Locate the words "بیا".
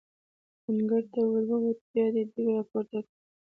1.91-2.05